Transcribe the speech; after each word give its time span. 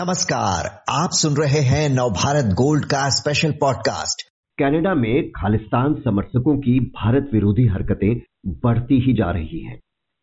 नमस्कार, 0.00 0.66
आप 0.88 1.10
सुन 1.12 1.34
रहे 1.34 1.60
हैं 1.60 1.88
नवभारत 1.88 2.44
गोल्ड 2.44 2.84
का 2.84 3.08
स्पेशल 3.08 3.50
पॉडकास्ट 3.52 4.22
कनाडा 4.58 4.94
में 4.94 5.30
खालिस्तान 5.30 5.94
समर्थकों 5.94 6.56
की 6.58 6.78
भारत 6.80 7.28
विरोधी 7.32 7.66
हरकतें 7.66 8.20
बढ़ती 8.46 9.00
ही 9.00 9.12
जा 9.12 9.30
रही 9.30 9.60
हैं। 9.60 9.76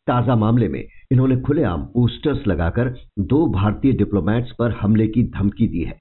ताज़ा 0.08 0.36
मामले 0.36 0.68
में 0.68 0.80
इन्होंने 1.12 1.38
खुलेआम 1.42 1.84
पोस्टर्स 1.86 2.48
लगाकर 2.48 2.90
दो 3.20 3.46
भारतीय 3.48 3.92
डिप्लोमेट्स 3.92 4.52
पर 4.60 4.72
हमले 4.72 5.08
की 5.08 5.24
धमकी 5.24 5.68
दी 5.68 5.84
है। 5.84 5.98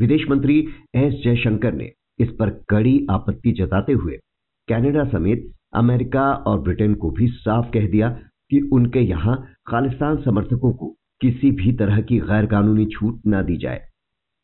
विदेश 0.00 0.26
मंत्री 0.30 0.58
एस 0.94 1.12
जयशंकर 1.24 1.72
ने 1.72 1.90
इस 2.20 2.28
पर 2.28 2.50
कड़ी 2.50 3.06
आपत्ति 3.10 3.52
जताते 3.52 3.92
हुए 3.92 4.16
कनाडा 4.68 5.04
समेत 5.04 5.50
अमेरिका 5.74 6.32
और 6.32 6.60
ब्रिटेन 6.60 6.94
को 6.94 7.10
भी 7.10 7.28
साफ़ 7.28 7.70
कह 7.70 7.86
दिया 7.86 8.08
कि 8.50 8.68
उनके 8.72 9.00
यहाँ 9.00 9.36
खालिस्तान 9.66 10.16
समर्थकों 10.16 10.72
को 10.72 10.94
किसी 11.22 11.50
भी 11.52 11.72
तरह 11.72 12.00
की 12.00 12.18
गैर 12.20 12.46
कानूनी 12.46 12.86
छूट 12.86 13.20
न 13.26 13.42
दी 13.44 13.56
जाए। 13.56 13.80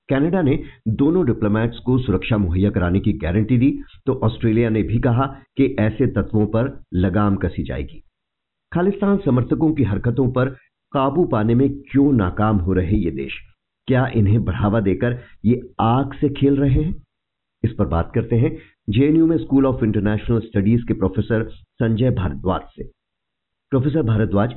कनाडा 0.09 0.43
ने 0.43 0.59
दोनों 0.89 1.25
डिप्लोमेट्स 1.27 1.79
को 1.79 1.99
सुरक्षा 1.99 2.37
मुहैया 2.39 2.71
कराने 2.71 3.01
की 3.01 3.13
गारंटी 3.19 3.59
दी 3.59 3.71
तो 4.07 4.15
ऑस्ट्रेलिया 4.25 4.69
ने 4.71 4.83
भी 4.83 4.99
कहा 5.01 5.27
कि 5.57 5.75
ऐसे 5.81 6.07
तत्वों 6.07 6.47
पर 6.47 6.71
लगाम 6.95 7.37
कसी 7.37 7.63
जाएगी। 7.63 8.03
खालिस्तान 8.73 9.19
समर्थकों 9.19 9.73
की 9.75 9.83
हरकतों 9.83 10.31
पर 10.33 10.51
काबू 10.93 11.25
पाने 11.25 11.55
में 11.55 11.69
क्यों 11.83 12.13
नाकाम 12.13 12.57
हो 12.57 12.73
रहे 12.73 12.97
ये 12.97 13.11
देश? 13.11 13.35
क्या 13.89 14.07
इन्हें 14.17 14.43
बढ़ावा 14.45 14.81
देकर 14.81 15.19
ये 15.45 15.61
आग 15.81 16.15
से 16.15 16.29
खेल 16.31 16.57
रहे 16.57 16.83
हैं? 16.83 16.95
इस 17.65 17.73
पर 17.79 17.87
बात 17.87 18.11
करते 18.15 18.37
हैं 18.37 18.57
जेएनयू 18.91 19.27
में 19.27 19.37
स्कूल 19.39 19.67
ऑफ़ 19.67 19.85
इंटरनेशनल 19.85 20.41
स्टडीज़ 20.41 20.85
के 20.87 20.95
प्रोफेसर 20.95 21.49
संजय 21.51 22.11
भारद्वाज 22.11 22.63
से। 22.77 22.85
प्रोफेसर 23.73 24.03
भारद्वाज 24.03 24.55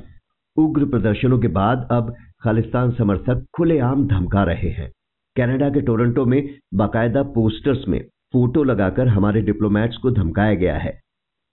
उग्र 0.56 0.84
प्रदर्शनों 0.84 1.38
के 1.38 1.48
बाद 1.48 1.88
अब 1.90 2.14
खालिस्तान 2.42 2.90
समर्थक 2.92 3.44
खुलेआम 3.56 4.06
धमका 4.08 4.42
रहे 4.44 4.70
हैं। 4.70 4.90
कनाडा 5.36 5.68
के 5.70 5.80
टोरंटो 5.80 6.24
में 6.24 6.58
बाकायदा 6.74 7.22
पोस्टर्स 7.34 7.86
में 7.88 8.00
फ़ोटो 8.32 8.64
लगाकर 8.64 9.08
हमारे 9.08 9.40
डिप्लोमेट्स 9.42 9.96
को 9.96 10.10
धमकाया 10.10 10.54
गया 10.54 10.76
है। 10.78 11.00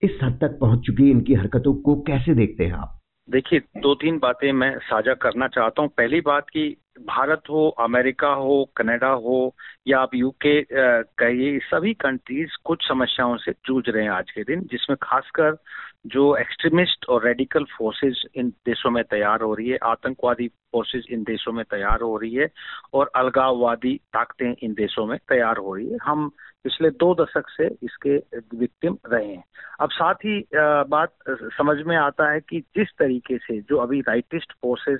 इस 0.01 0.19
हद 0.23 0.37
तक 0.41 0.57
पहुँच 0.59 0.85
चुकी 0.85 1.09
इनकी 1.11 1.33
हरकतों 1.33 1.73
को 1.75 1.95
कैसे 2.01 2.33
देखते 2.35 2.65
हैं 2.65 2.73
आप? 2.73 2.95
देखिए 3.29 3.59
दो 3.59 3.93
तीन 3.95 4.17
बातें 4.17 4.51
मैं 4.51 4.77
साझा 4.79 5.13
करना 5.13 5.47
चाहता 5.47 5.81
हूँ। 5.81 5.89
पहली 5.97 6.21
बात 6.21 6.49
की 6.49 6.69
भारत 6.99 7.41
हो, 7.49 7.67
अमेरिका 7.79 8.27
हो, 8.27 8.71
कनाडा 8.77 9.07
हो 9.07 9.55
या 9.87 9.99
आप 9.99 10.15
यूके 10.15 10.61
कहिए, 10.71 11.59
सभी 11.59 11.93
कंट्रीज़ 11.93 12.57
कुछ 12.63 12.87
समस्याओं 12.87 13.35
से 13.37 13.51
जूझ 13.51 13.83
रहे 13.89 14.03
हैं 14.03 14.11
आज 14.11 14.31
के 14.31 14.43
दिन, 14.43 14.61
जिसमें 14.61 14.97
खासकर 15.01 15.57
जो 16.05 16.35
एक्सट्रीमिस्ट 16.37 17.05
और 17.09 17.25
रेडिकल 17.25 17.63
फोर्सेस 17.77 18.23
इन 18.35 18.49
देशों 18.65 18.89
में 18.91 19.03
तैयार 19.03 19.41
हो 19.41 19.53
रही 19.53 19.69
है, 19.69 19.77
आतंकवादी 19.83 20.47
फोर्सेस 20.47 21.05
इन 21.11 21.23
देशों 21.23 21.51
में 21.53 21.63
तैयार 21.71 22.01
हो 22.01 22.15
रही 22.17 22.33
है 22.35 22.49
और 22.93 23.11
अलगाववादी 23.15 23.95
ताकतें 24.13 24.53
इन 24.63 24.73
देशों 24.73 25.05
में 25.05 25.17
तैयार 25.29 25.57
हो 25.57 25.75
रही 25.75 25.89
है। 25.91 25.97
हम 26.03 26.29
पिछले 26.63 26.89
दो 26.89 27.13
दशक 27.15 27.49
से 27.49 27.67
इसके 27.83 28.15
विक्टिम 28.57 28.97
रहे 29.07 29.27
हैं। 29.27 29.43
अब 29.79 29.89
साथ 29.91 30.25
ही 30.25 30.43
बात 30.55 31.13
समझ 31.29 31.77
में 31.87 31.95
आता 31.97 32.31
है 32.31 32.39
कि 32.39 32.59
जिस 32.77 32.87
तरीके 32.99 33.37
से 33.37 33.59
जो 33.61 33.77
अभी 33.77 34.01
राइटिस्ट 34.01 34.53
फोर्सेस 34.53 34.99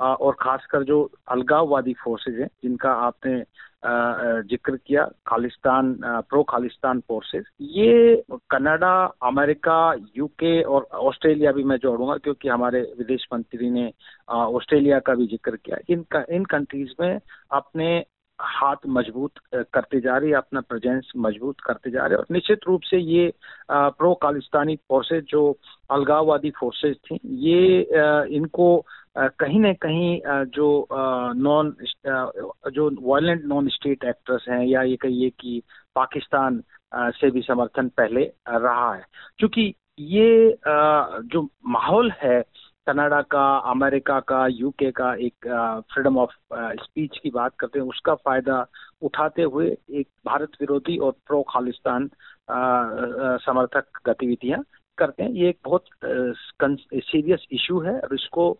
और 0.00 0.36
खासकर 0.40 0.82
जो 0.84 1.02
अलगाववादी 1.28 1.94
फोर्सेज 1.94 2.40
हैं, 2.40 2.48
जिनका 2.62 2.92
आपने 3.06 3.42
ज़िक्र 3.84 4.76
किया, 4.76 5.04
खालिस्तान 5.26 5.94
प्रो 6.02 6.42
खालिस्तान 6.50 7.00
फोर्सेस 7.08 7.44
ये 7.62 8.22
कनाडा, 8.50 8.92
अमेरिका 9.22 9.94
यूके 10.16 10.60
और 10.62 10.88
ऑस्ट्रेलिया 11.00 11.52
भी 11.52 11.64
मैं 11.64 11.76
जोड़ूँगा, 11.78 12.16
क्योंकि 12.16 12.48
हमारे 12.48 12.80
विदेश 12.98 13.26
मंत्री 13.32 13.70
ने 13.70 13.92
ऑस्ट्रेलिया 14.28 14.98
का 15.00 15.14
भी 15.14 15.26
ज़िक्र 15.26 15.56
किया। 15.56 15.76
इन 15.88 16.04
इन 16.30 16.44
कंट्रीज़ 16.46 16.92
में 17.00 17.20
अपने 17.52 18.04
हाथ 18.38 18.86
मज़बूत 18.88 19.32
करते 19.54 20.00
जा 20.00 20.16
रही 20.16 20.30
है, 20.30 20.36
अपना 20.36 20.60
प्रेजेंस 20.60 21.10
मज़बूत 21.16 21.60
करते 21.60 21.90
जा 21.90 22.06
रहे 22.06 22.16
और 22.16 22.26
निश्चित 22.30 22.60
रूप 22.68 22.82
से 22.82 22.98
ये 22.98 23.32
प्रो 23.70 24.14
खालिस्तानी 24.22 24.76
फोर्सेज 24.88 25.24
जो 25.30 25.42
अलगाववादी 25.90 26.50
फोर्सेज 26.50 26.96
थी, 26.96 27.18
ये 27.24 27.80
इनको 28.36 28.76
कहीं 29.20 29.58
ना 29.60 29.72
कहीं 29.82 30.20
जो 30.54 30.86
नॉन 31.36 31.74
जो 32.72 32.90
वायलेंट 33.02 33.44
नॉन 33.44 33.68
स्टेट 33.68 34.04
एक्टर्स 34.04 34.48
हैं 34.48 34.64
या 34.66 34.82
ये 34.82 34.96
कहिए 34.96 35.30
कि 35.40 35.62
पाकिस्तान 35.94 36.62
से 36.94 37.30
भी 37.30 37.42
समर्थन 37.42 37.88
पहले 37.88 38.22
रहा 38.48 38.94
है। 38.94 39.04
क्योंकि 39.38 39.74
ये 39.98 40.56
जो 40.66 41.48
माहौल 41.66 42.10
है, 42.22 42.40
कनाडा 42.86 43.20
का, 43.22 43.56
अमेरिका 43.70 44.18
का 44.20 44.46
यूके 44.46 44.90
का 44.90 45.12
एक 45.14 45.46
फ्रीडम 45.92 46.18
ऑफ़ 46.18 46.30
स्पीच 46.84 47.18
की 47.22 47.30
बात 47.30 47.52
करते 47.60 47.78
हैं, 47.78 47.86
उसका 47.86 48.14
फ़ायदा 48.14 48.66
उठाते 49.02 49.42
हुए 49.42 49.76
एक 49.90 50.08
भारत 50.26 50.50
विरोधी 50.60 50.96
और 50.98 51.12
प्रो 51.26 51.42
खालिस्तान 51.50 52.10
समर्थक 53.44 54.00
गतिविधियाँ 54.06 54.62
करते 55.02 55.22
हैं। 55.22 55.30
ये 55.32 55.48
एक 55.48 55.58
बहुत 55.64 55.84
सीरियस 56.94 57.46
इशू 57.52 57.80
है 57.80 57.98
और 58.00 58.14
इसको 58.14 58.52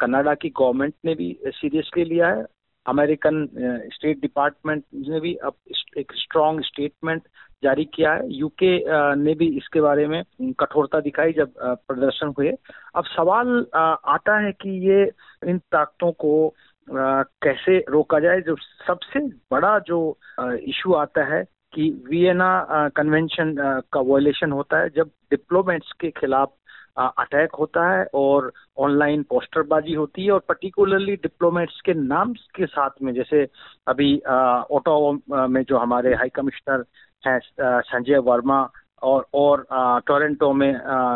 कनाडा 0.00 0.34
की 0.34 0.48
गवर्नमेंट 0.58 0.94
ने 1.04 1.14
भी 1.14 1.36
सीरियसली 1.48 2.04
लिया 2.04 2.28
है। 2.28 2.44
अमेरिकन 2.86 3.46
स्टेट 3.94 4.20
डिपार्टमेंट 4.20 4.84
ने 4.94 5.20
भी 5.20 5.34
अब 5.36 5.54
एक 5.98 6.12
स्ट्रॉन्ग 6.16 6.62
स्टेटमेंट 6.64 7.22
जारी 7.62 7.84
किया 7.84 8.12
है। 8.12 8.32
यूके 8.34 8.70
ने 9.16 9.34
भी 9.34 9.46
इसके 9.56 9.80
बारे 9.80 10.06
में 10.06 10.22
कठोरता 10.60 11.00
दिखाई 11.00 11.32
जब 11.32 11.52
प्रदर्शन 11.58 12.32
हुए। 12.38 12.52
अब 12.96 13.04
सवाल 13.06 13.66
आता 13.76 14.38
है 14.38 14.52
कि 14.52 14.70
ये, 14.88 15.02
इन 15.46 15.58
ताकतों 15.72 16.12
को 16.12 16.54
कैसे 16.88 17.78
रोका 17.88 18.18
जाए? 18.20 18.40
जो 18.40 18.56
सबसे 18.86 19.20
बड़ा 19.52 19.78
जो 19.86 19.98
इशू 20.40 20.92
आता 20.94 21.24
है 21.34 21.44
कि 21.72 21.90
वियना 22.10 22.88
कन्वेंशन 22.96 23.54
का 23.92 24.00
वॉयलेशन 24.00 24.52
होता 24.52 24.80
है 24.80 24.88
जब 24.96 25.10
डिप्लोमेट्स 25.30 25.92
के 26.00 26.10
खिलाफ 26.10 26.52
अटैक 26.98 27.54
होता 27.58 27.88
है 27.90 28.04
और 28.14 28.50
ऑनलाइन 28.78 29.22
पोस्टरबाजी 29.22 29.94
होती 29.94 30.24
है 30.24 30.30
और 30.32 30.40
पर्टिकुलरली 30.48 31.14
डिप्लोमेट्स 31.16 31.80
के 31.84 31.94
नाम 31.94 32.32
के 32.56 32.66
साथ 32.66 32.90
में, 33.02 33.12
जैसे 33.14 33.46
अभी 33.88 34.16
ओटो 34.16 35.46
में 35.48 35.62
जो 35.62 35.78
हमारे 35.78 36.14
हाई 36.14 36.28
कमिश्नर 36.34 36.84
हैं 37.22 37.38
संजय 37.82 38.18
वर्मा 38.26 38.68
और 39.02 39.26
और 39.34 39.64
टोरंटो 40.06 40.52
में 40.52 40.72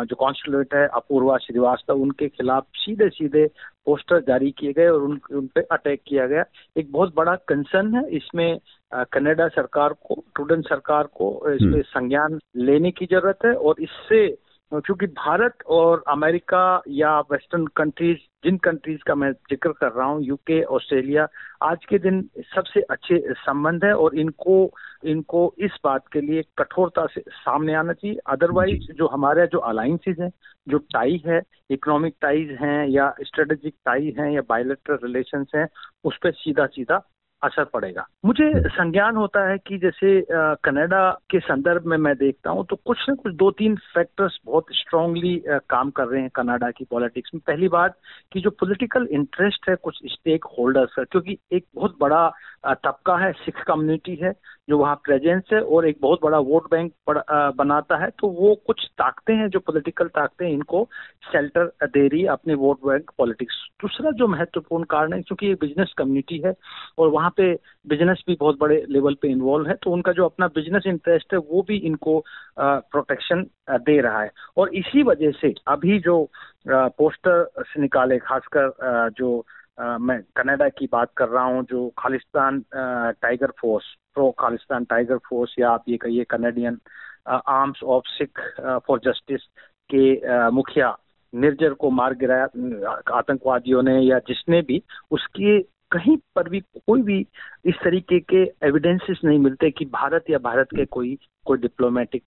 जो 0.09 0.15
कॉन्सुलेट 0.15 0.73
है 0.75 0.85
अपूर्वा 0.95 1.37
श्रीवास्तव 1.37 2.01
उनके 2.01 2.27
खिलाफ 2.27 2.65
सीधे 2.75 3.09
सीधे 3.09 3.45
पोस्टर 3.85 4.21
जारी 4.27 4.51
किए 4.51 4.73
गए 4.73 4.87
और 4.87 5.01
उन 5.01 5.19
उन 5.31 5.47
पर 5.47 5.65
अटैक 5.71 6.01
किया 6.07 6.27
गया। 6.27 6.43
एक 6.77 6.91
बहुत 6.91 7.13
बड़ा 7.15 7.35
कंसर्न 7.47 7.95
है, 7.95 8.07
इसमें 8.09 8.59
कनाडा 9.13 9.47
सरकार 9.47 9.93
को 10.03 10.23
ट्रूडन 10.35 10.61
सरकार 10.61 11.07
को 11.13 11.29
इस 11.49 11.61
पे 11.61 11.65
हम्म। 11.65 11.81
संज्ञान 11.81 12.39
लेने 12.57 12.91
की 12.91 13.05
ज़रूरत 13.05 13.45
है 13.45 13.53
और 13.53 13.75
इससे 13.79 14.27
क्योंकि 14.71 15.05
भारत 15.07 15.63
और 15.67 16.03
अमेरिका 16.07 16.81
या 16.89 17.19
वेस्टर्न 17.21 17.65
कंट्रीज़ 17.67 18.17
जिन 18.45 18.57
कंट्रीज़ 18.57 19.01
का 19.07 19.15
मैं 19.15 19.31
ज़िक्र 19.31 19.71
कर 19.71 19.91
रहा 19.91 20.07
हूँ 20.07 20.23
यूके 20.23 20.61
ऑस्ट्रेलिया 20.69 21.27
आज 21.63 21.85
के 21.85 21.99
दिन 21.99 22.21
सबसे 22.55 22.81
अच्छे 22.89 23.19
संबंध 23.35 23.85
है 23.85 23.93
और 23.95 24.15
इनको 24.15 24.55
इनको 25.03 25.53
इस 25.59 25.77
बात 25.83 26.07
के 26.13 26.21
लिए 26.21 26.43
कठोरता 26.57 27.05
से 27.05 27.21
सामने 27.21 27.73
आना 27.73 27.93
चाहिए 27.93 28.17
अदरवाइज़ 28.27 28.91
जो 28.93 29.07
हमारे 29.07 29.47
जो 29.47 29.59
अलाइंसेज 29.63 30.21
हैं 30.21 30.31
जो 30.67 30.77
टाई 30.93 31.21
है 31.25 31.41
इकोनॉमिक 31.69 32.15
टाइज 32.21 32.51
हैं 32.61 32.87
या 32.87 33.13
स्ट्रेटेजिक 33.21 33.73
टाई 33.85 34.13
हैं 34.19 34.31
या 34.31 34.41
बायोलेटरल 34.49 34.99
रिलेशन 35.03 35.45
हैं 35.55 35.67
उस 36.03 36.17
पर 36.23 36.31
सीधा 36.33 36.65
सीधा 36.65 37.01
असर 37.43 37.63
पड़ेगा। 37.63 38.05
मुझे 38.25 38.51
संज्ञान 38.59 39.15
होता 39.15 39.47
है 39.49 39.57
कि 39.57 39.77
जैसे 39.77 40.19
कनाडा 40.63 41.09
के 41.29 41.39
संदर्भ 41.39 41.85
में 41.85 41.97
मैं 41.97 42.15
देखता 42.17 42.49
हूँ 42.49 42.65
तो 42.69 42.75
कुछ 42.85 43.05
न 43.09 43.15
कुछ 43.15 43.33
दो 43.35 43.49
तीन 43.51 43.75
फैक्टर्स 43.93 44.37
बहुत 44.45 44.65
स्ट्रांगली 44.73 45.35
काम 45.69 45.89
कर 45.91 46.07
रहे 46.07 46.21
हैं 46.21 46.29
कनाडा 46.35 46.69
की 46.71 46.85
पॉलिटिक्स 46.91 47.31
में। 47.35 47.41
पहली 47.47 47.67
बात 47.67 47.97
कि 48.33 48.39
जो 48.39 48.49
पॉलिटिकल 48.49 49.07
इंटरेस्ट 49.11 49.69
है 49.69 49.75
कुछ 49.83 49.99
स्टेक 50.05 50.45
होल्डर्स 50.57 50.93
का 50.93 51.03
क्योंकि 51.03 51.37
एक 51.51 51.65
बहुत 51.75 51.97
बड़ा 52.01 52.27
तबका 52.73 53.17
है 53.17 53.31
सिख 53.35 53.63
कम्युनिटी 53.67 54.15
है। 54.15 54.33
जो 54.69 54.77
वहाँ 54.77 54.95
प्रेजेंस 55.05 55.43
है 55.53 55.59
और 55.59 55.87
एक 55.87 55.97
बहुत 56.01 56.19
बड़ा 56.23 56.37
वोट 56.39 56.69
बैंक 56.71 56.91
बनाता 57.57 57.97
है 58.03 58.09
तो 58.19 58.27
वो 58.31 58.53
कुछ 58.67 58.85
ताकतें 58.97 59.33
हैं 59.35 59.47
जो 59.49 59.59
पॉलिटिकल 59.59 60.07
ताकतें 60.07 60.47
इनको 60.47 60.83
शेल्टर 61.23 61.65
दे 61.85 62.07
रही 62.07 62.25
अपने 62.33 62.53
वोट 62.55 62.79
बैंक 62.85 63.11
पॉलिटिक्स 63.17 63.55
दूसरा 63.81 64.11
जो 64.11 64.27
महत्वपूर्ण 64.27 64.83
कारण 64.89 65.13
है, 65.13 65.21
क्योंकि 65.21 65.47
ये 65.47 65.53
बिज़नेस 65.61 65.93
कम्युनिटी 65.97 66.41
है 66.45 66.53
और 66.97 67.09
वहाँ 67.09 67.29
पे 67.37 67.51
बिज़नेस 67.85 68.23
भी 68.27 68.35
बहुत 68.39 68.59
बड़े 68.59 68.83
लेवल 68.89 69.15
पे 69.21 69.27
इन्वॉल्व 69.31 69.67
है 69.69 69.75
तो 69.83 69.91
उनका 69.91 70.11
जो 70.11 70.25
अपना 70.25 70.47
बिज़नेस 70.55 70.83
इंटरेस्ट 70.87 71.33
है, 71.33 71.39
वो 71.39 71.61
भी 71.67 71.77
इनको 71.77 72.23
प्रोटेक्शन 72.59 73.45
दे 73.71 73.99
रहा 74.01 74.21
है। 74.21 74.29
और 74.57 74.73
इसी 74.75 75.03
वजह 75.03 75.31
से 75.41 75.53
अभी 75.67 75.99
जो 75.99 76.23
पोस्टर 76.67 77.63
निकाले, 77.79 78.17
खासकर 78.19 79.09
जो 79.17 79.45
मैं 79.79 80.19
कनाडा 80.37 80.67
की 80.69 80.87
बात 80.91 81.11
कर 81.17 81.27
रहा 81.27 81.43
हूँ, 81.43 81.63
जो 81.63 81.93
Khalistan 81.97 82.63
tiger 83.21 83.51
force 83.61 83.85
pro 84.13 84.29
Khalistan 84.31 84.83
tiger 84.85 85.17
force 85.17 85.55
या 85.59 85.69
आप 85.69 85.83
ये 85.87 85.97
कहिए 85.97 86.23
Canadian 86.23 86.77
arms 87.27 87.83
of 87.83 88.03
Sikh 88.07 88.39
for 88.87 88.99
justice 88.99 89.41
के 89.89 90.49
मुखिया 90.49 90.97
निर्जर 91.33 91.73
को 91.73 91.89
मार 91.89 92.13
गिराया 92.13 92.43
आतंकवादियों 93.13 93.81
ने 93.83 93.99
या 93.99 94.19
जिसने 94.19 94.61
भी 94.61 94.83
उसकी 95.11 95.59
कहीं 95.93 96.15
पर 96.35 96.49
भी 96.49 96.59
कोई 96.59 97.01
भी 97.01 97.19
इस 97.65 97.75
तरीके 97.83 98.19
के 98.21 98.41
एविडेंसेस 98.67 99.19
नहीं 99.25 99.39
मिलते 99.39 99.69
कि 99.71 99.85
भारत 99.87 100.29
या 100.29 100.37
भारत 100.39 100.67
के 100.75 100.85
कोई 100.87 101.17
कोई 101.45 101.57
डिप्लोमेटिक 101.57 102.23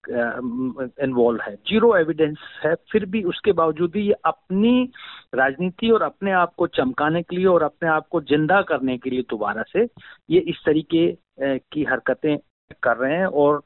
इन्वॉल्व 1.03 1.41
है। 1.43 1.55
ज़ीरो 1.57 1.95
एविडेंस 1.97 2.39
है, 2.65 2.75
फिर 2.93 3.05
भी 3.07 3.23
उसके 3.25 3.53
बावजूद 3.53 3.91
भी 3.91 4.07
ये 4.07 4.15
अपनी 4.25 4.91
राजनीति 5.35 5.91
और 5.91 6.03
अपने 6.03 6.33
आप 6.35 6.53
को 6.57 6.67
चमकाने 6.69 7.23
के 7.23 7.37
लिए 7.37 7.47
और 7.47 7.63
अपने 7.63 7.89
आप 7.89 8.07
को 8.11 8.21
ज़िंदा 8.23 8.61
करने 8.63 8.97
के 8.99 9.11
लिए 9.11 9.23
दोबारा 9.31 9.63
से 9.69 9.85
ये 10.31 10.41
इस 10.41 10.63
तरीके 10.67 11.07
की 11.73 11.85
हरकतें 11.85 12.37
कर 12.83 12.97
रहे 12.97 13.17
हैं 13.17 13.27
और 13.27 13.63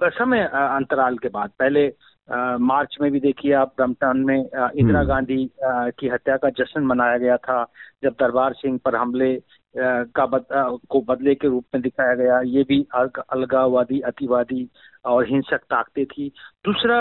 समय 0.00 0.44
अंतराल 0.46 1.18
के 1.18 1.28
बाद। 1.28 1.50
पहले 1.58 1.86
मार्च 2.30 2.96
में 3.00 3.10
भी 3.12 3.20
देखिए 3.20 3.52
आप 3.52 3.72
ब्रम्पटन 3.76 4.18
में 4.18 4.36
इंदिरा 4.36 4.98
हम्म। 4.98 5.08
गांधी 5.08 5.50
की 5.64 6.08
हत्या 6.08 6.36
का 6.36 6.48
जश्न 6.48 6.82
मनाया 6.82 7.18
गया 7.18 7.36
था 7.36 7.62
जब 8.02 8.12
दरबार 8.12 8.52
सिंह 8.52 8.78
पर 8.84 8.96
हमले 8.96 9.34
का 9.78 10.26
बद, 10.26 10.44
को 10.88 11.00
बदले 11.00 11.34
के 11.34 11.48
रूप 11.48 11.64
में 11.74 11.82
दिखाया 11.82 12.14
गया 12.14 12.40
ये 12.40 12.62
भी 12.62 12.86
अलगावादी 12.94 14.00
अतिवादी 14.00 14.68
और 15.04 15.26
हिंसक 15.28 15.60
ताकतें 15.70 16.04
थी 16.06 16.32
दूसरा 16.64 16.98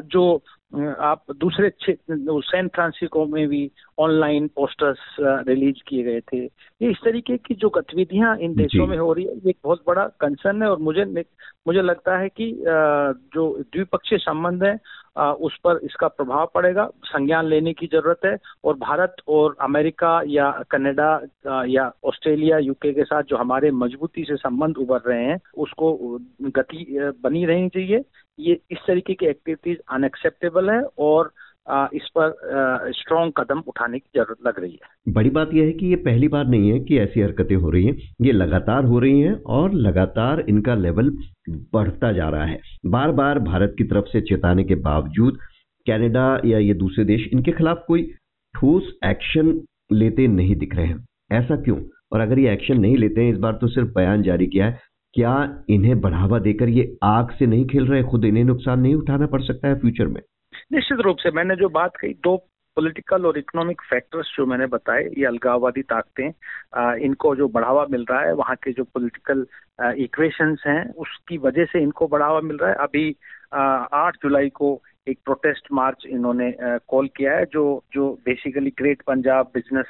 जो 0.00 0.42
आप 0.72 1.24
दूसरे 1.40 1.70
सैन 1.80 2.66
फ्रांसिस्को 2.68 3.24
में 3.26 3.46
भी 3.48 3.70
ऑनलाइन 3.98 4.46
पोस्टर्स 4.56 4.98
रिलीज़ 5.48 5.82
किए 5.86 6.02
गए 6.02 6.20
थे। 6.20 6.44
ये 6.44 6.90
इस 6.90 6.96
तरीके 7.04 7.36
की 7.36 7.54
जो 7.54 7.68
गतिविधियाँ 7.76 8.36
इन 8.38 8.54
देशों 8.54 8.86
में 8.86 8.96
हो 8.98 9.12
रही 9.12 9.24
है 9.26 9.34
ये 9.34 9.50
एक 9.50 9.56
बहुत 9.64 9.82
बड़ा 9.86 10.06
कंसर्न 10.20 10.62
है 10.62 10.68
और 10.68 10.78
मुझे 10.78 11.04
मुझे 11.66 11.82
लगता 11.82 12.18
है 12.18 12.28
कि 12.28 12.50
जो 13.34 13.48
द्विपक्षीय 13.62 14.18
संबंध 14.18 14.64
है 14.64 14.78
उस 15.18 15.56
पर 15.64 15.80
इसका 15.84 16.08
प्रभाव 16.08 16.50
पड़ेगा 16.54 16.88
संज्ञान 17.04 17.46
लेने 17.46 17.72
की 17.72 17.86
ज़रूरत 17.86 18.20
है 18.24 18.36
और 18.64 18.74
भारत 18.78 19.16
और 19.28 19.56
अमेरिका 19.62 20.20
या 20.26 20.50
कनाडा 20.70 21.10
या 21.66 21.90
ऑस्ट्रेलिया 22.04 22.58
यूके 22.58 22.92
के 22.92 23.04
साथ 23.04 23.22
जो 23.22 23.36
हमारे 23.36 23.70
मजबूती 23.80 24.24
से 24.24 24.36
संबंध 24.36 24.76
उभर 24.76 25.00
रहे 25.06 25.24
हैं 25.24 25.38
उसको 25.56 25.96
गति 26.42 26.86
बनी 27.22 27.44
रहनी 27.44 27.68
चाहिए। 27.68 28.04
ये 28.38 28.60
इस 28.70 28.78
तरीके 28.86 29.14
की 29.14 29.26
एक्टिविटीज़ 29.26 29.78
अनएक्सेप्टेबल 29.90 30.70
है 30.70 30.80
और 30.98 31.32
इस 31.94 32.08
पर 32.18 32.92
स्ट्रॉन्ग 32.96 33.32
कदम 33.36 33.62
उठाने 33.68 33.98
की 33.98 34.10
ज़रूरत 34.16 34.46
लग 34.46 34.60
रही 34.60 34.72
है। 34.72 35.12
बड़ी 35.12 35.30
बात 35.30 35.50
यह 35.54 35.64
है 35.64 35.72
कि 35.72 35.86
ये 35.86 35.96
पहली 35.96 36.28
बार 36.28 36.46
नहीं 36.46 36.70
है 36.70 36.78
कि 36.80 36.98
ऐसी 36.98 37.20
हरकतें 37.20 37.54
हो 37.56 37.70
रही 37.70 37.84
हैं। 37.86 37.96
ये 38.22 38.32
लगातार 38.32 38.84
हो 38.84 38.98
रही 38.98 39.20
हैं 39.20 39.32
और 39.56 39.72
लगातार 39.72 40.40
इनका 40.48 40.74
लेवल 40.74 41.10
बढ़ता 41.72 42.12
जा 42.12 42.28
रहा 42.28 42.44
है। 42.44 42.60
बार 42.86 43.12
बार 43.12 43.38
भारत 43.38 43.74
की 43.78 43.84
तरफ़ 43.84 44.06
से 44.06 44.20
चेताने 44.20 44.64
के 44.64 44.74
बावजूद 44.74 45.38
कनाडा 45.86 46.40
या 46.44 46.58
ये 46.58 46.74
दूसरे 46.74 47.04
देश 47.04 47.28
इनके 47.32 47.52
खिलाफ 47.52 47.84
कोई 47.88 48.02
ठोस 48.54 48.92
एक्शन 49.04 49.60
लेते 49.92 50.26
नहीं 50.26 50.56
दिख 50.56 50.74
रहे 50.74 50.86
हैं। 50.86 51.06
ऐसा 51.32 51.56
क्यों? 51.56 51.78
और 52.12 52.20
अगर 52.20 52.38
ये 52.38 52.52
एक्शन 52.52 52.80
नहीं 52.80 52.96
लेते 52.96 53.20
हैं, 53.20 53.32
इस 53.32 53.38
बार 53.38 53.52
तो 53.52 53.68
सिर्फ़ 53.68 53.88
बयान 53.88 54.22
जारी 54.22 54.46
किया 54.46 54.66
है। 54.66 54.78
क्या 55.14 55.64
इन्हें 55.70 56.00
बढ़ावा 56.00 56.38
देकर 56.38 56.68
ये 56.68 56.96
आग 57.02 57.30
से 57.30 57.46
नहीं 57.46 57.66
खेल 57.66 57.86
रहे 57.86 58.02
खुद 58.02 58.24
इन्हें 58.24 58.44
नुकसान 58.44 58.80
नहीं 58.80 58.94
उठाना 58.94 59.26
पड़ 59.26 59.42
सकता 59.42 59.68
है 59.68 59.78
फ्यूचर 59.80 60.06
में? 60.06 60.20
निश्चित 60.72 61.00
रूप 61.00 61.16
से 61.16 61.30
मैंने 61.30 61.56
जो 61.56 61.68
बात 61.68 61.96
कही, 61.96 62.12
दो 62.14 62.36
पॉलिटिकल 62.76 63.24
और 63.26 63.38
इकोनॉमिक 63.38 63.80
फैक्टर्स 63.90 64.26
जो 64.36 64.44
मैंने 64.46 64.66
बताए, 64.66 65.04
ये 65.18 65.24
अलगाववादी 65.24 65.82
ताकतें 65.82 66.96
इनको 66.96 67.34
जो 67.36 67.48
बढ़ावा 67.48 67.86
मिल 67.90 68.04
रहा 68.10 68.20
है, 68.20 68.34
वहाँ 68.34 68.56
के 68.56 68.72
जो 68.72 68.84
पॉलिटिकल 68.84 69.46
इक्वेशंस 70.02 70.62
हैं, 70.66 70.92
उसकी 70.94 71.38
वजह 71.38 71.64
से 71.64 71.82
इनको 71.82 72.06
बढ़ावा 72.08 72.40
मिल 72.40 72.56
रहा 72.56 72.70
है। 72.70 72.76
अभी 72.76 73.16
आठ 73.52 74.16
जुलाई 74.22 74.48
को 74.48 74.82
एक 75.08 75.18
प्रोटेस्ट 75.24 75.68
मार्च 75.72 76.04
इन्होंने 76.06 76.52
कॉल 76.62 77.08
किया 77.16 77.36
है, 77.36 77.44
जो 77.44 77.82
जो 77.94 78.10
basically 78.26 78.70
great 78.78 79.02
Punjab 79.02 79.50
business 79.54 79.86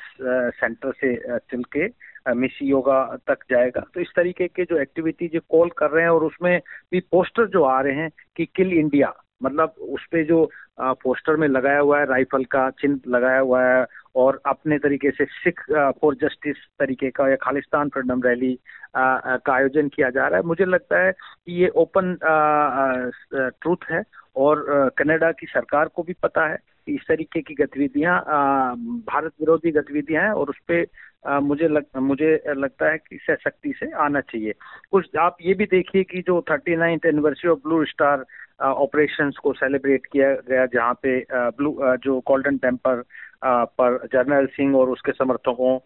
centre 0.60 0.92
से 1.00 1.14
चल 1.50 1.62
के 1.76 1.86
मिस 2.34 2.58
योगा 2.62 3.04
तक 3.26 3.44
जाएगा। 3.50 3.80
तो 3.94 4.00
इस 4.00 4.08
तरीके 4.16 4.46
के 4.48 4.64
जो 4.64 4.78
एक्टिविटी 4.78 5.28
जो 5.28 5.40
कॉल 5.50 5.70
कर 5.78 5.90
रहे 5.90 6.02
हैं 6.02 6.10
और 6.10 6.24
उसमें 6.24 6.60
भी 6.92 7.00
पोस्टर 7.12 7.46
जो 7.48 7.62
आ 7.64 7.80
रहे 7.80 7.94
हैं 7.94 8.10
कि 8.36 8.46
किल 8.56 8.72
इंडिया 8.72 9.12
मतलब 9.42 9.74
उस 9.78 10.06
पे 10.12 10.22
जो 10.24 10.50
पोस्टर 10.80 11.36
में 11.36 11.46
लगाया 11.48 11.78
हुआ 11.78 11.98
है 12.00 12.04
राइफल 12.06 12.44
का 12.44 12.68
चिन्ह 12.70 12.98
लगाया 13.08 13.38
हुआ 13.38 13.62
है 13.64 13.84
और 14.16 14.40
अपने 14.46 14.78
तरीके 14.78 15.10
से 15.10 15.24
सिख 15.24 15.60
फॉर 16.00 16.14
जस्टिस 16.14 16.56
तरीके 16.78 17.10
का 17.10 17.28
या 17.28 17.36
खालिस्तान 17.42 17.88
फ्रीडम 17.88 18.22
रैली 18.22 18.58
का 18.96 19.52
आयोजन 19.54 19.88
किया 19.88 20.10
जा 20.10 20.26
रहा 20.28 20.38
है। 20.38 20.46
मुझे 20.46 20.64
लगता 20.64 21.00
है 21.00 21.12
कि 21.12 21.60
ये 21.62 21.68
ओपन 21.76 22.16
ट्रूथ 23.34 23.90
है 23.90 24.02
और 24.38 24.64
कनाडा 24.98 25.30
की 25.32 25.46
सरकार 25.46 25.88
को 25.88 26.02
भी 26.02 26.12
पता 26.22 26.46
है 26.48 26.56
कि 26.86 26.94
इस 26.94 27.00
तरीके 27.08 27.40
की 27.40 27.54
गतिविधियाँ 27.54 28.20
भारत 29.08 29.32
विरोधी 29.40 29.70
गतिविधियाँ 29.70 30.22
हैं 30.22 30.30
और 30.30 30.50
उस 30.50 30.56
पर 30.70 30.86
मुझे 31.40 31.68
लग, 31.68 31.84
मुझे 31.96 32.42
लगता 32.56 32.90
है 32.90 32.98
कि 32.98 33.18
सशक्ति 33.30 33.72
से 33.76 33.90
आना 33.90 34.20
चाहिए। 34.20 34.54
कुछ 34.90 35.16
आप 35.16 35.36
ये 35.42 35.54
भी 35.54 35.64
देखिए 35.64 36.02
कि 36.02 36.20
जो 36.20 36.40
thirty 36.50 36.76
ninth 36.76 37.06
anniversary 37.06 37.50
of 37.50 37.58
blue 37.58 37.84
star 37.84 38.24
operations 38.62 39.36
को 39.36 39.52
सेलिब्रेट 39.52 40.06
किया 40.12 40.32
गया 40.48 40.66
जहाँ 40.66 40.94
पे 40.94 41.18
ब्लू 41.34 41.76
जो 41.82 42.18
गोल्डन 42.20 42.56
टेम्पर 42.56 43.02
पर 43.46 44.06
जर्नल 44.12 44.46
सिंह 44.46 44.76
और 44.76 44.90
उसके 44.90 45.12
समर्थकों 45.12 45.78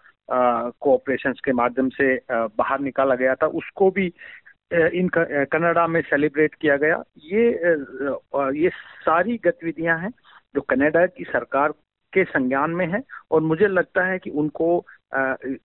को 0.80 0.94
ऑपरेशंस 0.94 1.40
के 1.44 1.52
माध्यम 1.52 1.88
से 1.88 2.14
बाहर 2.32 2.80
निकाला 2.80 3.14
गया 3.14 3.34
था 3.34 3.46
उसको 3.46 3.90
भी 3.90 4.12
इन 4.72 5.08
कनाडा 5.52 5.86
में 5.86 6.00
सेलिब्रेट 6.00 6.54
किया 6.54 6.76
गया। 6.76 7.02
ये 7.24 7.48
ये 8.60 8.68
सारी 9.04 9.36
गतिविधियाँ 9.44 9.98
हैं 9.98 10.10
जो 10.54 10.60
कनाडा 10.60 11.06
की 11.06 11.24
सरकार 11.24 11.72
के 12.12 12.24
संज्ञान 12.24 12.70
में 12.70 12.86
है 12.86 13.02
और 13.30 13.40
मुझे 13.40 13.66
लगता 13.66 14.04
है 14.04 14.18
कि 14.18 14.30
उनको 14.30 14.86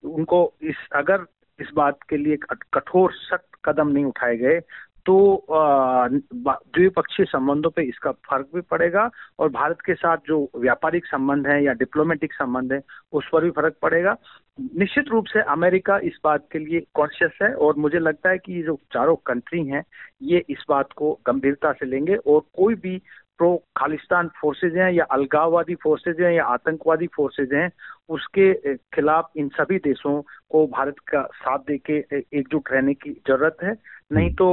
उनको 0.04 0.54
इस, 0.62 0.76
अगर 0.96 1.26
इस 1.60 1.68
बात 1.74 1.98
के 2.10 2.18
लिए 2.18 2.38
कठोर 2.74 3.12
सख्त 3.14 3.58
कदम 3.66 3.88
नहीं 3.88 4.06
उठाए 4.06 4.38
गए 4.38 4.60
तो 5.08 5.46
द्विपक्षीय 5.50 7.26
संबंधों 7.26 7.70
पे 7.70 7.84
इसका 7.84 8.12
फ़र्क 8.30 8.48
भी 8.56 8.62
पड़ेगा 8.62 9.10
और 9.40 9.50
भारत 9.50 9.82
के 9.86 9.94
साथ 9.94 10.18
जो 10.28 10.40
व्यापारिक 10.56 11.06
संबंध 11.06 11.48
है 11.48 11.64
या 11.64 11.74
डिप्लोमेटिक 11.74 12.34
संबंध 12.34 12.74
है, 12.74 12.82
उस 13.14 13.30
पर 13.34 13.44
भी 13.44 13.50
फ़र्क 13.52 13.76
पड़ेगा। 13.82 14.16
निश्चित 14.60 15.06
रूप 15.12 15.26
से 15.28 15.42
अमेरिका 15.52 15.98
इस 16.04 16.18
बात 16.24 16.48
के 16.52 16.60
लिए 16.60 16.80
कॉन्शियस 16.94 17.38
है 17.42 17.54
और 17.56 17.76
मुझे 17.78 18.00
लगता 18.00 18.30
है 18.30 18.38
कि 18.38 18.54
ये 18.54 18.64
जो 18.64 18.80
चारों 18.94 19.16
कंट्री 19.26 19.66
हैं, 19.68 19.84
ये 20.22 20.44
इस 20.50 20.66
बात 20.70 20.92
को 20.96 21.14
गंभीरता 21.28 21.72
से 21.72 21.86
लेंगे 21.86 22.16
और 22.16 22.42
कोई 22.56 22.76
भी 22.76 23.02
प्रो 23.38 23.56
खालिस्तान 23.78 24.28
फोर्सेज 24.42 24.78
हैं 24.78 24.92
या 24.92 25.04
अलगाववादी 25.12 25.76
फोर्सेज 25.84 26.22
हैं 26.22 26.32
या 26.34 26.46
आतंकवादी 26.46 27.08
फोर्सेज 27.16 27.54
हैं, 27.54 27.70
उसके 28.10 28.76
खिलाफ 28.96 29.32
इन 29.38 29.50
सभी 29.58 29.78
देशों 29.84 30.22
को 30.50 30.66
भारत 30.68 31.00
का 31.08 31.22
साथ 31.36 31.60
दे 31.68 31.78
के 31.90 31.98
एकजुट 32.18 32.72
रहने 32.72 32.94
की 32.94 33.12
ज़रूरत 33.28 33.58
है। 33.64 33.76
नहीं 34.14 34.34
तो 34.36 34.48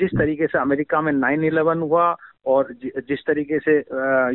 जिस 0.00 0.10
तरीके 0.18 0.46
से 0.46 0.58
अमेरिका 0.58 1.00
में 1.00 1.12
नाइन 1.12 1.44
इलेवन 1.44 1.80
हुआ 1.80 2.14
और 2.46 2.72
जिस 2.82 3.20
तरीके 3.26 3.58
से 3.58 3.76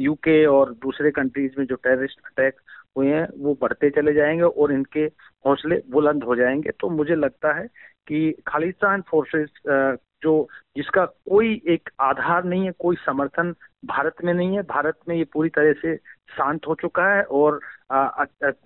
यूके 0.03 0.45
और 0.45 0.71
दूसरे 0.83 1.11
कंट्रीज़ 1.11 1.59
में 1.59 1.65
जो 1.65 1.75
टेररिस्ट 1.75 2.19
अटैक 2.25 2.61
हुए 2.97 3.07
हैं, 3.07 3.27
वो 3.37 3.57
बढ़ते 3.61 3.89
चले 3.89 4.13
जाएँगे 4.13 4.43
और 4.43 4.71
इनके 4.73 5.03
हौसले 5.45 5.81
बुलंद 5.91 6.23
हो 6.23 6.35
जाएँगे। 6.35 6.71
तो 6.79 6.89
मुझे 6.89 7.15
लगता 7.15 7.53
है 7.59 7.67
कि 8.07 8.31
खालिस्तान 8.47 9.01
फोर्सेस 9.09 9.49
जो 10.23 10.47
जिसका 10.77 11.05
कोई 11.05 11.61
एक 11.69 11.89
आधार 12.01 12.43
नहीं 12.43 12.65
है, 12.65 12.71
कोई 12.79 12.95
समर्थन 13.05 13.53
भारत 13.85 14.15
में 14.23 14.33
नहीं 14.33 14.55
है, 14.55 14.61
भारत 14.63 14.99
में 15.09 15.15
ये 15.15 15.23
पूरी 15.33 15.49
तरह 15.49 15.73
से 15.81 15.95
शांत 16.37 16.67
हो 16.67 16.75
चुका 16.81 17.03
है 17.15 17.23
और 17.23 17.59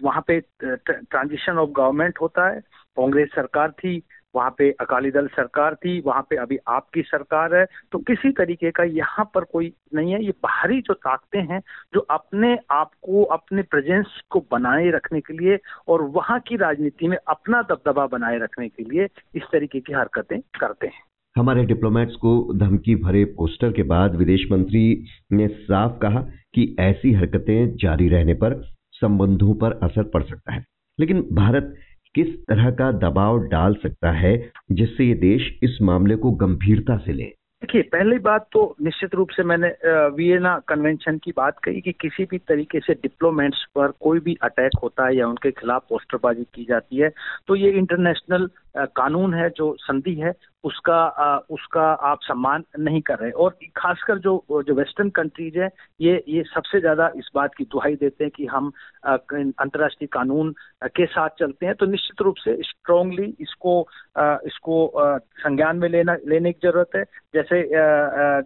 वहाँ 0.04 0.24
पे 0.28 0.40
ट्रांजिशन 0.62 1.58
ऑफ़ 1.58 1.70
गवर्नमेंट 1.70 2.18
होता 2.22 2.48
है। 2.50 2.60
कांग्रेस 2.98 3.30
सरकार 3.36 3.72
थी 3.72 3.98
वहाँ 4.36 4.56
पे 4.58 4.72
अकाली 4.72 5.12
दल 5.12 5.28
सरकार 5.28 5.76
थी, 5.76 6.00
वहाँ 6.02 6.22
पे 6.30 6.36
अभी 6.36 6.58
आपकी 6.68 7.02
सरकार 7.02 7.56
है। 7.56 7.66
तो 7.92 8.00
किसी 8.00 8.32
तरीके 8.32 8.72
का 8.72 8.84
यहाँ 8.84 9.32
पर 9.34 9.44
कोई 9.44 9.74
नहीं 9.94 10.12
है। 10.12 10.24
ये 10.24 10.32
बाहरी 10.32 10.82
जो 10.82 10.94
ताकतें 10.94 11.42
हैं, 11.42 11.62
जो 11.94 12.00
अपने 12.00 12.58
आप 12.72 12.92
को, 13.02 13.24
अपने 13.24 13.62
प्रेजेंस 13.62 14.06
को 14.30 14.46
बनाए 14.52 14.90
रखने 14.90 15.22
के 15.22 15.34
लिए 15.34 15.60
और 15.88 16.02
वहाँ 16.02 16.40
की 16.40 16.56
राजनीति 16.56 17.08
में 17.08 17.18
अपना 17.28 17.62
दबदबा 17.62 18.08
बनाए 18.08 18.38
रखने 18.38 18.70
के 18.70 18.84
लिए 18.84 19.08
इस 19.36 19.44
तरीके 19.52 19.80
की 19.80 19.94
हरकतें 19.94 20.40
करते 20.40 20.88
हैं। 20.88 21.02
हमारे 21.38 21.66
डिप्लोमेट्स 21.66 22.16
को 22.16 22.54
धमकी 22.54 22.96
भरे 22.96 23.26
पोस्टर 23.26 23.72
के 23.72 23.84
बाद 23.84 24.16
विदेश 24.16 24.48
मंत्री 24.52 25.06
ने 25.32 25.48
साफ़ 25.48 26.00
कहा 26.00 26.22
कि 26.54 26.76
ऐसी 26.80 27.14
हरकतें 27.14 27.76
जारी 27.76 28.10
रहने 28.10 28.34
पर 28.34 28.62
संबंधों 28.92 29.54
पर 29.54 29.80
असर 29.84 30.04
पड़ 30.04 30.24
सकता 30.24 30.54
है। 30.54 30.66
लेकिन 31.00 31.28
भारत 31.32 31.76
किस 32.16 32.28
तरह 32.46 32.70
का 32.72 32.92
दबाव 32.92 33.40
डाल 33.48 33.74
सकता 33.74 34.12
है 34.12 34.52
जिससे 34.72 35.06
ये 35.06 35.14
देश 35.14 35.60
इस 35.64 35.78
मामले 35.82 36.16
को 36.16 36.32
गंभीरता 36.32 36.98
से 36.98 37.14
ले? 37.14 37.24
देखिए, 37.62 37.82
पहली 37.82 38.18
बात 38.20 38.48
तो 38.52 38.76
निश्चित 38.82 39.16
रूप 39.16 39.30
से 39.30 39.44
मैंने 39.44 39.68
वियना 40.16 40.58
कन्वेंशन 40.68 41.18
की 41.18 41.32
बात 41.38 41.60
कही 41.64 41.82
कि 41.82 41.92
किसी 41.92 42.24
भी 42.24 42.38
तरीके 42.38 42.80
से 42.80 42.94
डिप्लोमेट्स 42.94 43.66
पर 43.76 43.92
कोई 44.00 44.20
भी 44.20 44.38
अटैक 44.44 44.78
होता 44.84 45.08
है 45.08 45.16
या 45.18 45.28
उनके 45.28 45.52
खिलाफ 45.52 45.86
पोस्टरबाजी 45.90 46.44
की 46.44 46.66
जाती 46.70 46.98
है 46.98 47.10
तो 47.48 47.56
ये 47.56 47.72
इंटरनेशनल 47.72 48.50
कानून 48.78 49.34
है 49.34 49.50
जो 49.50 49.76
संधि 49.80 50.14
है। 50.14 50.34
उसका 50.64 50.96
आ, 50.96 51.38
उसका 51.50 51.82
आप 51.82 52.20
सम्मान 52.24 52.64
नहीं 52.80 53.02
कर 53.02 53.18
रहे। 53.20 53.32
और 53.32 53.56
खासकर 53.78 54.18
जो 54.20 54.64
जो 54.68 54.74
वेस्टर्न 54.76 55.10
कंट्रीज़ 55.10 55.60
है 55.60 55.70
ये 56.02 56.24
ये 56.28 56.44
सबसे 56.54 56.80
ज़्यादा 56.80 57.12
इस 57.18 57.30
बात 57.36 57.56
की 57.58 57.64
दुहाई 57.66 57.96
देते 57.96 58.24
हैं 58.24 58.32
कि 58.36 58.46
हम 58.46 58.72
अंतर्राष्ट्रीय 59.08 60.08
कानून 60.14 60.54
के 60.86 61.06
साथ 61.06 61.30
चलते 61.40 61.66
हैं। 61.66 61.76
तो 61.76 61.86
निश्चित 61.86 62.22
रूप 62.22 62.36
से 62.44 62.58
स्ट्रांगली 62.64 63.34
इसको 63.40 63.82
आ, 64.18 64.38
इसको 64.46 64.92
संज्ञान 65.40 65.78
में 65.78 65.90
लेना 65.90 66.18
लेने 66.28 66.52
की 66.52 66.68
ज़रूरत 66.68 66.96
है। 66.96 67.04
जैसे 67.34 67.68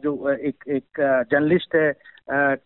जो 0.04 0.30
एक 0.32 0.64
एक 0.70 1.00
जर्नलिस्ट 1.32 1.76
है 1.76 1.92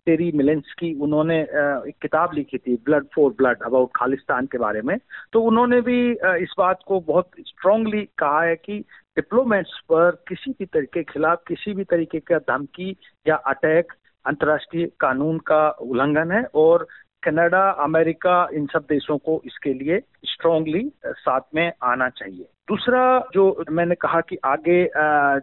टेरी 0.06 0.32
मिलेंसकी 0.36 0.94
उन्होंने 1.02 1.40
एक 1.42 1.96
किताब 2.02 2.34
लिखी 2.34 2.58
थी 2.58 2.76
blood 2.86 3.06
for 3.16 3.32
blood 3.38 3.62
about 3.66 3.90
Khalistan 3.96 4.46
के 4.46 4.58
बारे 4.58 4.82
में। 4.82 4.98
तो 5.34 5.42
उन्होंने 5.42 5.82
भी 5.82 6.00
इस 6.44 6.54
बात 6.58 6.80
को 6.88 7.00
बहुत 7.08 7.32
स्ट्रांगली 7.40 8.04
कहा 8.18 8.42
है 8.44 8.56
कि 8.56 8.84
डिप्लोमेट्स 9.18 9.72
पर 9.80 10.24
किसी 10.28 10.52
भी 10.52 10.66
तरीके 10.66 11.04
के 11.04 11.14
खिलाफ, 11.14 11.42
किसी 11.48 11.74
भी 11.74 11.84
तरीके 11.84 12.20
का 12.20 12.38
धमकी 12.38 12.98
या 13.28 13.36
अटैक 13.36 13.94
अंतर्राष्ट्रीय 14.26 14.92
कानून 15.00 15.38
का 15.38 15.70
उल्लंघन 15.70 16.32
है 16.32 16.44
और 16.56 16.88
कनाडा 17.24 17.70
अमेरिका 17.84 18.48
इन 18.54 18.66
सब 18.66 18.86
देशों 18.90 19.18
को 19.18 19.42
इसके 19.46 19.74
लिए 19.74 20.00
स्ट्रांगली 20.26 20.92
साथ 21.06 21.42
में 21.56 21.72
आना 21.84 22.10
चाहिए। 22.10 22.44
दूसरा 22.70 23.02
जो 23.34 23.64
मैंने 23.72 23.96
कहा 23.96 24.22
कि 24.22 24.38
आगे 24.46 24.86
आ, 24.86 25.40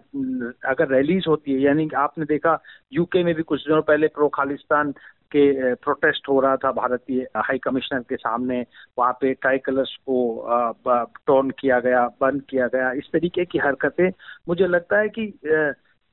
अगर 0.70 0.88
रैलीज 0.88 1.24
होती 1.28 1.52
है 1.52 1.60
यानी 1.60 1.88
कि 1.88 1.96
आपने 1.96 2.24
देखा 2.24 2.58
यूके 2.92 3.24
में 3.24 3.34
भी 3.34 3.42
कुछ 3.42 3.66
दिनों 3.66 3.82
पहले 3.82 4.06
प्रो 4.06 4.28
खालिस्तान 4.28 4.92
के 5.32 5.74
प्रोटेस्ट 5.74 6.28
हो 6.28 6.40
रहा 6.40 6.56
था 6.56 6.70
भारतीय 6.72 7.26
हाई 7.36 7.58
कमिश्नर 7.58 8.00
के 8.00 8.16
सामने। 8.16 8.64
वहाँ 8.98 9.12
पे 9.12 9.32
ट्राई 9.34 9.58
कलर्स 9.58 9.96
को 10.08 10.18
टोन 11.26 11.50
किया 11.50 11.80
गया 11.80 12.06
बंद 12.20 12.42
किया 12.42 12.66
गया। 12.66 12.92
इस 12.92 13.08
तरीके 13.12 13.44
की 13.44 13.58
हरकतें 13.58 14.10
मुझे 14.48 14.66
लगता 14.66 14.98
है 14.98 15.08
कि 15.08 15.24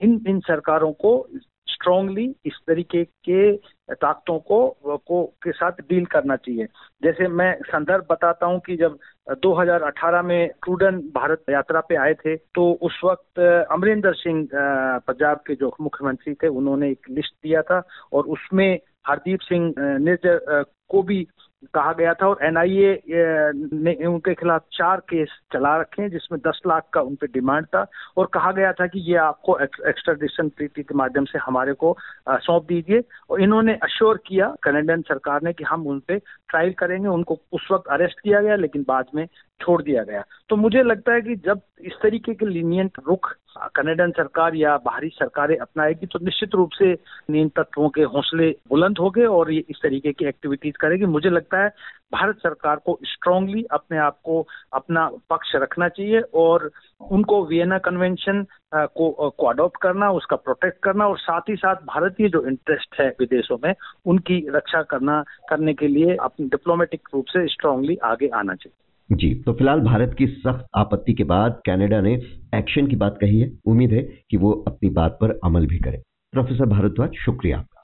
इन 0.01 0.19
इन 0.27 0.39
सरकारों 0.39 0.91
को 0.93 1.27
स्ट्रांगली 1.67 2.35
इस 2.45 2.53
तरीके 2.67 3.03
के 3.29 3.51
ताकतों 3.93 4.37
को 4.39 4.67
को, 5.07 5.23
के 5.43 5.51
साथ 5.51 5.71
डील 5.89 6.05
करना 6.05 6.35
चाहिए। 6.35 6.65
जैसे 7.03 7.27
मैं 7.27 7.53
संदर्भ 7.61 8.05
बताता 8.09 8.45
हूँ 8.45 8.59
कि 8.59 8.75
जब 8.77 8.97
2018 9.43 10.21
में 10.21 10.47
ट्रूडन 10.63 10.97
भारत 11.15 11.43
यात्रा 11.49 11.81
पे 11.81 11.95
आए 11.95 12.13
थे 12.13 12.35
तो 12.55 12.71
उस 12.81 12.99
वक्त 13.03 13.39
अमरिंदर 13.71 14.13
सिंह 14.13 14.47
पंजाब 14.53 15.37
के 15.47 15.55
जो 15.55 15.75
मुख्यमंत्री 15.81 16.33
थे, 16.33 16.47
उन्होंने 16.47 16.89
एक 16.91 17.09
लिस्ट 17.09 17.33
दिया 17.43 17.61
था 17.61 17.81
और 18.13 18.25
उसमें 18.27 18.79
हरदीप 19.07 19.39
सिंह 19.39 19.73
निर्जर 19.79 20.63
को 20.89 21.03
भी 21.03 21.27
कहा 21.73 21.91
गया 21.93 22.13
था 22.13 22.27
और 22.27 22.39
एनआईए 22.43 23.01
ने 23.07 23.93
उनके 24.05 24.33
खिलाफ 24.33 24.63
चार 24.73 24.99
केस 25.09 25.29
चला 25.53 25.75
रखे 25.81 26.01
हैं, 26.01 26.09
जिसमें 26.09 26.39
दस 26.47 26.61
लाख 26.67 26.87
का 26.93 27.01
उन 27.01 27.15
पर 27.15 27.27
डिमांड 27.33 27.65
था 27.65 27.85
और 28.17 28.29
कहा 28.33 28.51
गया 28.51 28.71
था 28.73 28.87
कि 28.87 28.99
ये 29.11 29.15
आपको 29.17 29.57
एक्स्ट्राडिशन 29.59 30.49
ट्रीटी 30.49 30.83
के 30.83 30.95
माध्यम 30.95 31.25
से 31.25 31.39
हमारे 31.39 31.73
को 31.73 31.95
सौंप 32.29 32.65
दीजिए। 32.67 33.03
और 33.29 33.41
इन्होंने 33.41 33.75
अश्योर 33.83 34.19
किया 34.27 34.53
कनेडियन 34.63 35.01
सरकार 35.01 35.41
ने 35.43 35.53
कि 35.53 35.63
हम 35.63 35.87
उन 35.87 35.99
पर 35.99 36.17
ट्रायल 36.17 36.73
करेंगे, 36.73 37.07
उनको 37.07 37.39
उस 37.53 37.67
वक्त 37.71 37.91
अरेस्ट 37.91 38.19
किया 38.19 38.41
गया, 38.41 38.55
लेकिन 38.55 38.85
बाद 38.87 39.05
में 39.15 39.25
छोड़ 39.61 39.81
दिया 39.81 40.03
गया। 40.03 40.23
तो 40.49 40.55
मुझे 40.55 40.83
लगता 40.83 41.13
है 41.13 41.21
कि 41.21 41.35
जब 41.35 41.61
इस 41.81 41.93
तरीके 42.03 42.33
के 42.33 42.45
लीनियंट 42.45 42.91
रुख 43.07 43.33
कनेडियन 43.57 44.11
सरकार 44.11 44.55
या 44.55 44.75
बाहरी 44.77 45.09
सरकारें 45.09 45.55
अपनाएगी 45.57 46.05
तो 46.05 46.19
निश्चित 46.23 46.55
रूप 46.55 46.69
से 46.71 46.91
नीम 47.29 47.49
तत्वों 47.49 47.89
के 47.89 48.01
हौसले 48.03 48.49
बुलंद 48.69 48.97
हो 48.97 49.09
गए 49.09 49.25
और 49.25 49.51
ये 49.51 49.63
इस 49.69 49.79
तरीके 49.83 50.11
की 50.11 50.25
एक्टिविटीज़ 50.25 50.77
करेगी। 50.79 51.05
मुझे 51.05 51.29
लगता 51.29 51.63
है 51.63 51.69
भारत 52.13 52.37
सरकार 52.37 52.75
को 52.75 52.97
स्ट्रांगली 53.05 53.63
अपने 53.71 53.97
आप 53.97 54.17
को 54.23 54.45
अपना 54.73 55.09
पक्ष 55.29 55.51
रखना 55.55 55.87
चाहिए 55.89 56.21
और 56.35 56.69
उनको 57.01 57.43
वियना 57.45 57.77
कन्वेंशन 57.79 58.45
को 58.75 59.29
को 59.29 59.47
अडॉप्ट 59.47 59.81
करना, 59.81 60.11
उसका 60.11 60.35
प्रोटेक्ट 60.35 60.79
करना 60.83 61.07
और 61.07 61.17
साथ 61.19 61.49
ही 61.49 61.55
साथ 61.55 61.75
भारतीय 61.85 62.29
जो 62.29 62.45
इंटरेस्ट 62.47 62.99
है 62.99 63.07
विदेशों 63.19 63.57
में, 63.63 63.73
उनकी 64.05 64.45
रक्षा 64.49 64.81
करना, 64.81 65.23
करने 65.49 65.73
के 65.73 65.87
लिए 65.87 66.15
अपने 66.15 66.47
डिप्लोमेटिक 66.47 67.09
रूप 67.13 67.25
से 67.27 67.47
स्ट्रांगली 67.47 67.97
आगे 68.03 68.27
आना 68.27 68.55
चाहिए। 68.55 68.89
जी। 69.09 69.33
तो 69.35 69.53
फ़िलहाल 69.53 69.79
भारत 69.79 70.15
की 70.17 70.27
सख्त 70.27 70.65
आपत्ति 70.75 71.13
के 71.13 71.23
बाद 71.23 71.61
कनाडा 71.65 72.01
ने 72.01 72.13
एक्शन 72.55 72.87
की 72.87 72.95
बात 72.95 73.17
कही 73.21 73.39
है। 73.39 73.51
उम्मीद 73.65 73.91
है 73.91 74.01
कि 74.29 74.37
वो 74.37 74.51
अपनी 74.67 74.89
बात 74.89 75.17
पर 75.21 75.39
अमल 75.43 75.67
भी 75.67 75.79
करे। 75.79 76.01
प्रोफेसर 76.31 76.65
भारद्वाज, 76.65 77.13
शुक्रिया 77.13 77.57
आपका। 77.57 77.83